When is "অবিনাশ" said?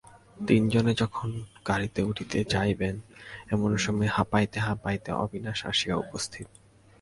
5.23-5.59